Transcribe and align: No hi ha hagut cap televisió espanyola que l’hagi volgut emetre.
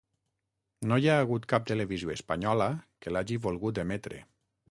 No 0.91 0.97
hi 1.01 1.05
ha 1.11 1.17
hagut 1.25 1.45
cap 1.51 1.67
televisió 1.73 2.13
espanyola 2.15 2.69
que 3.05 3.13
l’hagi 3.17 3.39
volgut 3.47 3.83
emetre. 3.87 4.23